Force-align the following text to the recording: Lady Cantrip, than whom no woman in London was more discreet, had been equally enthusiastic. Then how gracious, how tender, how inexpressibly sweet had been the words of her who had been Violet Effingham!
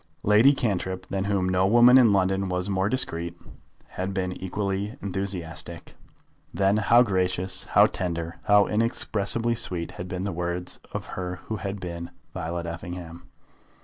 Lady 0.23 0.51
Cantrip, 0.51 1.05
than 1.11 1.25
whom 1.25 1.47
no 1.47 1.67
woman 1.67 1.95
in 1.99 2.11
London 2.11 2.49
was 2.49 2.67
more 2.67 2.89
discreet, 2.89 3.37
had 3.89 4.15
been 4.15 4.31
equally 4.43 4.97
enthusiastic. 4.99 5.93
Then 6.51 6.77
how 6.77 7.03
gracious, 7.03 7.65
how 7.65 7.85
tender, 7.85 8.39
how 8.45 8.65
inexpressibly 8.65 9.53
sweet 9.53 9.91
had 9.91 10.07
been 10.07 10.23
the 10.23 10.31
words 10.31 10.79
of 10.91 11.05
her 11.13 11.35
who 11.45 11.57
had 11.57 11.79
been 11.79 12.09
Violet 12.33 12.65
Effingham! 12.65 13.29